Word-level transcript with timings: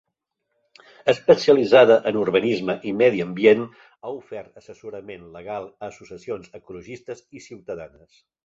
Especialitzada 1.11 1.97
en 2.11 2.17
urbanisme 2.21 2.77
i 2.91 2.95
medi 3.03 3.21
ambient, 3.27 3.63
ha 3.99 4.15
ofert 4.23 4.59
assessorament 4.65 5.29
legal 5.39 5.71
a 5.75 5.93
associacions 5.93 6.53
ecologistes 6.63 7.25
i 7.41 7.49
ciutadanes. 7.51 8.23